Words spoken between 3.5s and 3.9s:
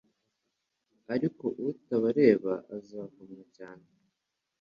cyane